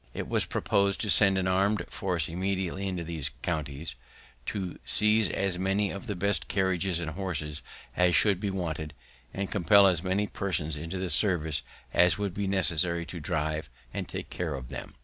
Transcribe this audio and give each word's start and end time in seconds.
"It 0.15 0.27
was 0.27 0.45
proposed 0.47 0.99
to 1.01 1.11
send 1.11 1.37
an 1.37 1.47
armed 1.47 1.85
force 1.87 2.27
immediately 2.27 2.87
into 2.87 3.03
these 3.03 3.29
counties, 3.43 3.93
to 4.47 4.79
seize 4.83 5.29
as 5.29 5.59
many 5.59 5.91
of 5.91 6.07
the 6.07 6.15
best 6.15 6.47
carriages 6.47 6.99
and 6.99 7.11
horses 7.11 7.61
as 7.95 8.15
should 8.15 8.39
be 8.39 8.49
wanted, 8.49 8.95
and 9.31 9.51
compel 9.51 9.85
as 9.85 10.01
many 10.01 10.25
persons 10.25 10.75
into 10.75 10.97
the 10.97 11.11
service 11.11 11.61
as 11.93 12.17
would 12.17 12.33
be 12.33 12.47
necessary 12.47 13.05
to 13.05 13.19
drive 13.19 13.69
and 13.93 14.09
take 14.09 14.31
care 14.31 14.55
of 14.55 14.69
them. 14.69 14.95